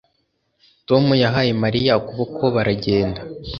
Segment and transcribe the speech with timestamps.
[0.87, 3.21] Tom yahaye Mariya ukuboko baragenda